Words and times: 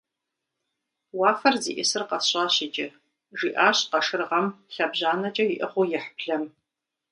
-Уафэр 1.19 1.55
зиӏисыр 1.63 2.03
къэсщӏащ 2.09 2.55
иджы,- 2.65 2.87
жиӏащ 3.37 3.77
къэшыргъэм 3.91 4.47
лъэбжьанэкӏэ 4.73 5.45
иӏыгъыу 5.53 5.85
ихь 5.97 6.09
блэм. 6.17 6.43